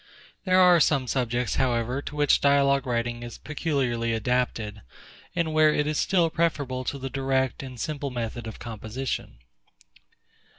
There 0.45 0.59
are 0.59 0.79
some 0.79 1.05
subjects, 1.05 1.57
however, 1.57 2.01
to 2.01 2.15
which 2.15 2.41
dialogue 2.41 2.87
writing 2.87 3.21
is 3.21 3.37
peculiarly 3.37 4.13
adapted, 4.13 4.81
and 5.35 5.53
where 5.53 5.71
it 5.71 5.85
is 5.85 5.99
still 5.99 6.31
preferable 6.31 6.83
to 6.85 6.97
the 6.97 7.07
direct 7.11 7.61
and 7.61 7.79
simple 7.79 8.09
method 8.09 8.47
of 8.47 8.57
composition. 8.57 9.37